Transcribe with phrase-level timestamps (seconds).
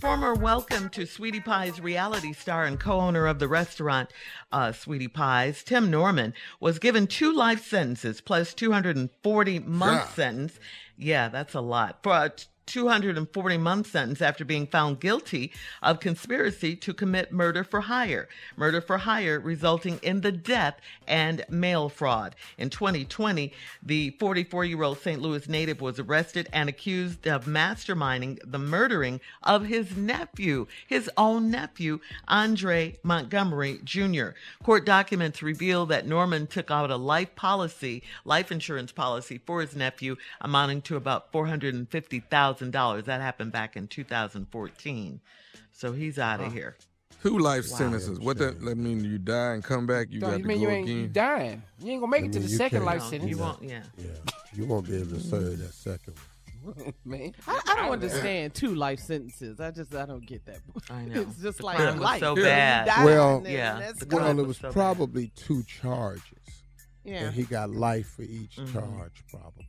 [0.00, 4.10] Former welcome to Sweetie Pie's reality star and co owner of the restaurant
[4.52, 10.08] uh, Sweetie Pie's, Tim Norman, was given two life sentences plus 240 month Yeah.
[10.14, 10.60] sentence.
[10.96, 11.98] Yeah, that's a lot.
[12.02, 12.32] For a
[12.68, 15.50] 240 month sentence after being found guilty
[15.82, 18.28] of conspiracy to commit murder for hire.
[18.56, 22.36] Murder for hire resulting in the death and mail fraud.
[22.58, 23.52] In 2020,
[23.82, 25.20] the 44 year old St.
[25.20, 31.50] Louis native was arrested and accused of masterminding the murdering of his nephew, his own
[31.50, 34.28] nephew, Andre Montgomery Jr.
[34.62, 39.74] Court documents reveal that Norman took out a life policy, life insurance policy for his
[39.74, 42.57] nephew amounting to about $450,000.
[42.58, 45.20] That happened back in 2014.
[45.72, 46.76] So he's out of here.
[47.22, 48.18] Two life sentences.
[48.20, 49.02] What that, that mean?
[49.04, 50.08] You die and come back.
[50.10, 51.62] You Don't got you to mean go you ain't you dying?
[51.80, 52.84] You ain't gonna make it to the second can't.
[52.86, 53.30] life No, sentence.
[53.30, 53.82] you won't, yeah.
[53.96, 54.04] Yeah,
[54.54, 56.14] you won't be able to serve that second
[56.62, 56.94] one.
[57.04, 57.32] man.
[57.46, 59.58] I, I don't understand two life sentences.
[59.58, 60.58] I just I don't get that.
[60.90, 61.22] I know.
[61.22, 62.20] It's just The like crime was life.
[62.20, 63.04] so bad.
[63.04, 64.20] Well- then Yeah, that's the gone.
[64.20, 64.72] crime Well, it was was so bad.
[64.74, 66.22] probably two charges,
[67.04, 67.24] yeah.
[67.26, 68.72] and he got life for each Mhm.
[68.72, 69.66] charge, probably.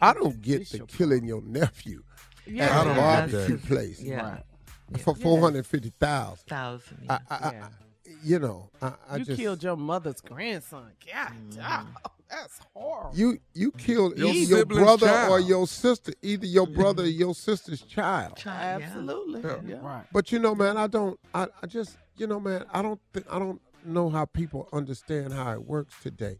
[0.00, 2.02] I don't get the killing your nephew
[2.46, 2.64] yeah.
[2.64, 4.22] at I a don't get barbecue place Yeah.
[4.92, 5.00] Right.
[5.00, 6.46] for four hundred fifty thousand.
[6.48, 7.06] Thousand.
[7.08, 7.68] I, I, I, Yeah.
[8.22, 10.90] you know, I, I you just killed your mother's grandson.
[11.10, 11.54] God, Mm.
[11.56, 11.88] damn,
[12.28, 13.16] that's horrible.
[13.16, 15.30] you you killed Your your brother child.
[15.30, 18.36] or your sister, either your brother or your sister's child.
[18.36, 18.82] Child.
[18.82, 19.40] Absolutely.
[19.42, 19.56] Yeah.
[19.66, 19.76] Yeah.
[19.80, 20.04] Right.
[20.12, 21.18] But you know, man, I don't.
[21.34, 23.00] I, I just, you know, man, I don't.
[23.12, 26.38] Think, I don't know how people understand how it works today.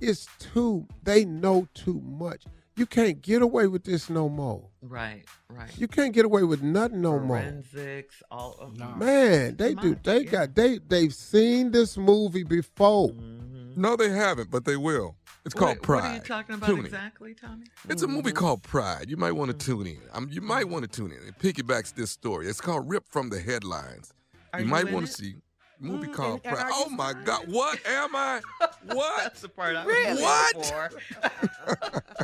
[0.00, 0.86] It's too.
[1.02, 2.44] They know too much.
[2.76, 4.68] You can't get away with this no more.
[4.82, 5.70] Right, right.
[5.78, 7.38] You can't get away with nothing no more.
[7.38, 8.88] Forensics, all of No.
[8.96, 9.88] Man, they Too do.
[9.90, 10.30] much, They yeah.
[10.30, 10.54] got.
[10.56, 13.10] They they've seen this movie before.
[13.10, 13.76] Mhm.
[13.76, 15.16] No, they haven't, but they will.
[15.44, 16.02] It's called what, Pride.
[16.02, 16.84] What are you talking about Tune in.
[16.86, 17.66] exactly, Tommy?
[17.88, 19.08] It's a movie called Pride.
[19.08, 19.58] You might want Mm-hmm.
[19.58, 20.00] to tune in.
[20.12, 21.18] Um, you might want to tune in.
[21.28, 22.48] It piggybacks this story.
[22.48, 24.12] It's called Rip from the Headlines.
[24.52, 25.34] Are you you might want to see
[25.80, 26.70] a movie Mm, called and- and Pride.
[26.74, 27.12] Oh my?
[27.24, 27.44] God!
[27.48, 28.40] What am I?
[28.86, 29.22] What?
[29.24, 30.22] That's the part I Really?
[30.22, 30.94] was What?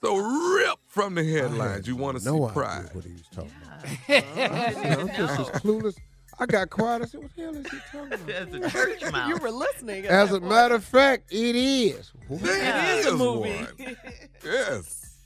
[0.00, 0.06] for.
[0.06, 1.86] So rip from the headlines.
[1.88, 2.88] You want to see no idea Pride?
[2.92, 3.84] what he was talking about.
[5.00, 5.96] I'm just as clueless.
[6.40, 7.02] I got quiet.
[7.02, 9.28] I said, "What the hell is he talking about?" As a church mouse.
[9.28, 10.06] you were listening.
[10.06, 10.50] As a point.
[10.50, 12.12] matter of fact, it is.
[12.28, 12.40] What?
[12.42, 13.50] There It is a movie.
[13.50, 13.96] one.
[14.44, 15.16] Yes.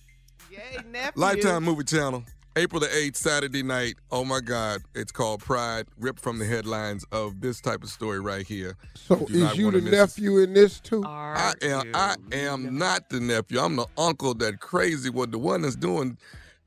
[0.50, 1.12] Yay, nephew.
[1.20, 2.24] Lifetime Movie Channel.
[2.54, 3.94] April the 8th, Saturday night.
[4.10, 4.82] Oh my God.
[4.94, 5.86] It's called Pride.
[5.98, 8.76] Ripped from the headlines of this type of story right here.
[8.94, 9.96] So You is you the miss it.
[9.96, 11.02] nephew in this too?
[11.04, 11.92] Are I am you?
[11.94, 13.58] I am not the nephew.
[13.58, 16.18] I'm the uncle that crazy what the one that's doing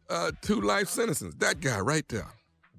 [0.10, 1.36] uh, two life sentences.
[1.36, 2.28] That guy right there.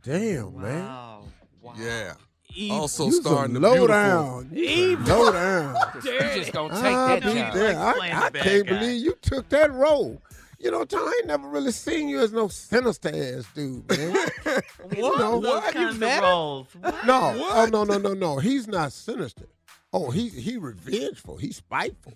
[0.03, 0.85] Damn, man.
[0.85, 1.23] Wow.
[1.63, 1.73] Wow.
[1.79, 2.15] Yeah.
[2.55, 2.77] Evil.
[2.79, 4.51] Also You starring the low beautiful down.
[4.53, 5.77] You some low down.
[6.05, 7.55] You just gonna take I'll that be job.
[7.55, 7.79] there.
[7.79, 7.91] I,
[8.27, 8.79] I can't guy.
[8.79, 10.21] believe you took that role.
[10.59, 14.13] You know, Tom, I ain't never really seen you as no sinister ass dude, man.
[14.15, 14.65] What?
[14.97, 15.75] You know, Those what?
[15.75, 16.83] kinds met of him?
[16.83, 17.05] roles.
[17.05, 18.39] No, oh no, no, no, no.
[18.39, 19.47] He's not sinister.
[19.93, 21.37] Oh, he he revengeful.
[21.37, 22.15] He's spiteful,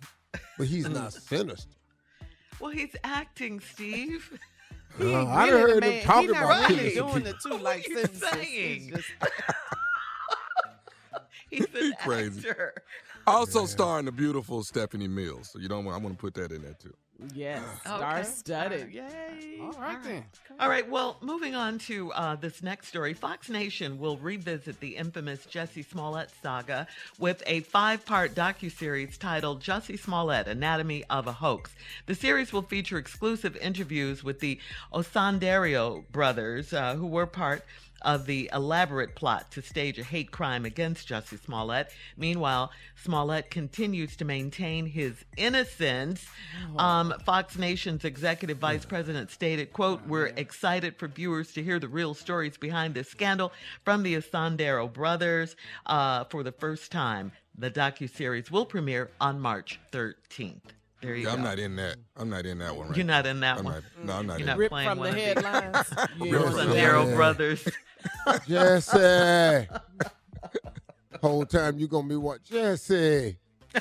[0.56, 1.74] but he's not sinister.
[2.60, 4.38] Well, he's acting, Steve.
[4.98, 7.24] He Uh, I done really heard him man- talking he not about really killing doing
[7.24, 8.80] some the two What like are you saying?
[8.80, 9.08] He's just
[11.50, 12.48] He's an crazy.
[12.48, 12.74] actor.
[13.26, 15.50] Also starring the beautiful Stephanie Mills.
[15.52, 15.96] So you don't want.
[15.96, 16.92] I want to put that in there too.
[17.34, 17.96] Yes, Okay.
[17.96, 18.92] star studded.
[18.92, 19.58] Yay!
[19.60, 20.24] All right then.
[20.58, 23.14] All right, well, moving on to uh, this next story.
[23.14, 26.86] Fox Nation will revisit the infamous Jussie Smollett saga
[27.18, 31.70] with a five part docuseries titled Jussie Smollett Anatomy of a Hoax.
[32.06, 34.58] The series will feature exclusive interviews with the
[34.92, 37.64] Osundairo brothers, uh, who were part
[38.02, 41.90] of the elaborate plot to stage a hate crime against Jussie Smollett.
[42.16, 42.70] Meanwhile,
[43.02, 46.26] Smollett continues to maintain his innocence.
[46.76, 51.88] Um, Fox Nation's executive vice president stated, quote, we're excited for viewers to hear the
[51.88, 53.52] real stories behind this scandal
[53.84, 55.56] from the Osundairo brothers
[55.86, 57.32] uh, for the first time.
[57.58, 60.79] The docuseries will premiere on March 13th.
[61.02, 61.36] There you Yeah, go.
[61.38, 61.96] I'm not in that.
[62.16, 62.88] I'm not in that one.
[62.88, 64.58] Right You're not in that I'm not- no, I'm not You're in not it.
[64.58, 65.88] Ripped playing from one the of the- headlines.
[65.88, 66.66] The You ain't Really?
[66.66, 67.14] Osundairo Yeah.
[67.16, 67.68] brothers.
[68.46, 69.68] Jesse.
[71.20, 72.42] Whole time you gonna be what?
[72.44, 73.36] Jesse.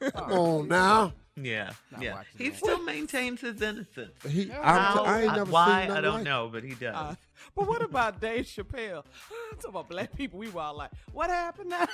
[0.00, 1.12] Come on now.
[1.36, 2.22] Yeah, yeah.
[2.38, 2.58] He that.
[2.58, 4.12] still maintains his innocence.
[4.28, 6.74] He, I'm How, t- I ain't never why, seen I don't like know, but he
[6.74, 6.94] does.
[6.94, 7.14] Uh,
[7.56, 9.04] but what about Dave Chappelle?
[9.60, 11.86] Talk about black people, we were all like, "What happened now?"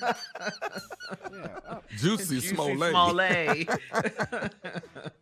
[0.00, 0.12] Yeah.
[1.68, 2.90] uh, Juicy Juicy Smollett.
[2.90, 3.68] Smollett.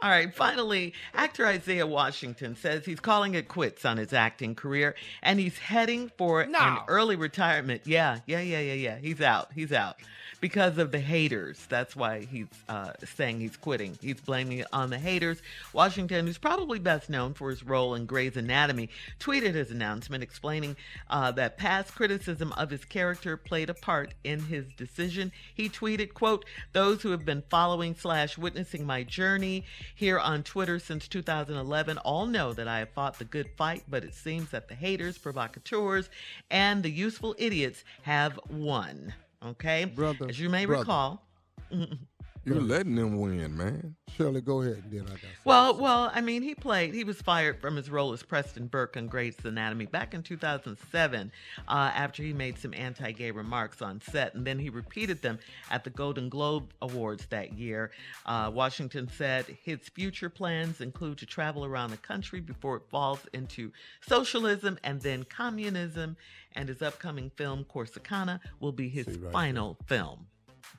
[0.00, 4.94] All right, finally, actor Isaiah Washington says he's calling it quits on his acting career
[5.24, 6.54] and he's heading for an
[6.86, 7.82] early retirement.
[7.84, 8.98] Yeah, yeah, yeah, yeah, yeah.
[8.98, 9.50] He's out.
[9.52, 9.96] He's out
[10.40, 11.66] because of the haters.
[11.68, 13.98] That's why he's uh, saying he's quitting.
[14.00, 15.42] He's blaming it on the haters.
[15.72, 20.76] Washington, who's probably best known for his role in Grey's Anatomy, tweeted his announcement explaining
[21.10, 25.32] uh, that past criticism of his character played a part in his decision.
[25.54, 29.64] He tweeted, quote, those who have been following slash witnessing my journey
[29.94, 34.04] here on Twitter since 2011 all know that I have fought the good fight, but
[34.04, 36.08] it seems that the haters, provocateurs,
[36.50, 39.14] and the useful idiots have won.
[39.44, 39.84] Okay?
[39.84, 40.80] Brother, As you may brother.
[40.82, 41.22] recall,
[42.48, 43.96] You're letting them win, man.
[44.16, 45.28] Shirley, go ahead and then I got something.
[45.44, 46.94] Well, well, I mean, he played.
[46.94, 51.32] He was fired from his role as Preston Burke on Grey's Anatomy back in 2007,
[51.68, 55.38] uh, after he made some anti-gay remarks on set, and then he repeated them
[55.70, 57.90] at the Golden Globe Awards that year.
[58.26, 63.20] Uh, Washington said his future plans include to travel around the country before it falls
[63.32, 63.72] into
[64.06, 66.16] socialism and then communism.
[66.56, 70.26] And his upcoming film Corsicana will be his right final film.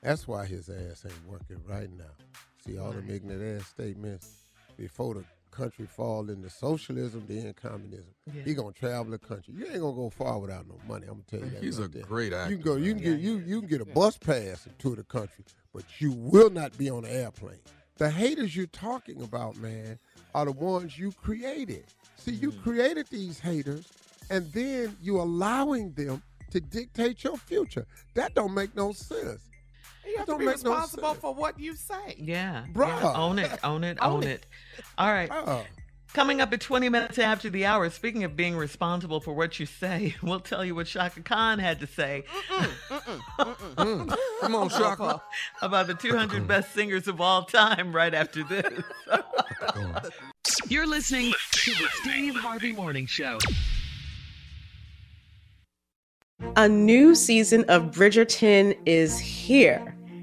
[0.02, 2.06] That's why his ass ain't working right now.
[2.66, 4.36] See all them ignorant ass statements
[4.78, 8.14] before the country fall into socialism, then communism.
[8.34, 8.44] Yeah.
[8.46, 9.54] He gonna travel the country.
[9.58, 11.06] You ain't gonna go far without no money.
[11.08, 11.64] I'm gonna tell you that.
[11.64, 12.04] He's a there.
[12.04, 12.52] great actor.
[12.52, 12.76] You can go.
[12.76, 15.44] You can Yeah, get you you can get a bus pass to the country,
[15.74, 17.60] but you will not be on an airplane.
[17.98, 20.00] The haters you're talking about, man,
[20.34, 21.84] are the ones you created.
[22.18, 22.62] See, you Mm-hmm.
[22.62, 23.86] created these haters,
[24.30, 26.22] and then you allowing them
[26.52, 27.86] to dictate your future.
[28.14, 29.42] That don't make no sense.
[30.10, 32.16] You have to be make no responsible for what you say.
[32.18, 32.88] Yeah, Bruh.
[32.88, 33.14] yeah.
[33.16, 34.46] own it, own it, own Own it.
[34.98, 35.30] All right.
[35.32, 35.64] Uh,
[36.12, 39.68] Coming up at 20 minutes after the hour, speaking of being responsible for what you
[39.68, 42.24] say, we'll tell you what Chaka Khan had to say
[43.78, 45.22] Come on, Chaka.
[45.62, 48.84] about the 200 best singers of all time right after this.
[50.68, 53.38] You're listening to the Steve Harvey Morning Show.
[56.56, 59.96] A new season of Bridgerton is here.